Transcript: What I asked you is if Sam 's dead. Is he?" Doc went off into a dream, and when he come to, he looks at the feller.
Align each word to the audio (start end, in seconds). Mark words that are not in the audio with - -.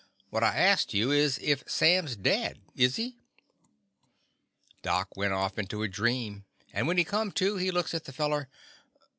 What 0.31 0.43
I 0.43 0.57
asked 0.57 0.95
you 0.95 1.11
is 1.11 1.37
if 1.43 1.63
Sam 1.67 2.07
's 2.07 2.15
dead. 2.15 2.59
Is 2.75 2.95
he?" 2.95 3.17
Doc 4.81 5.15
went 5.15 5.33
off 5.33 5.59
into 5.59 5.83
a 5.83 5.87
dream, 5.87 6.43
and 6.73 6.87
when 6.87 6.97
he 6.97 7.03
come 7.03 7.31
to, 7.33 7.57
he 7.57 7.69
looks 7.69 7.93
at 7.93 8.05
the 8.05 8.11
feller. 8.11 8.49